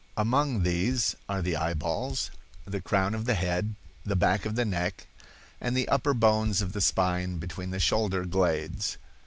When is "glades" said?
8.25-8.97